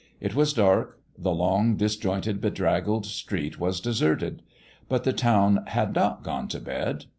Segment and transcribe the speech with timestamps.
[0.19, 4.41] It was dark: the long, disjointed, bedraggled street was deserted.
[4.89, 7.05] But the town had not gone to bed.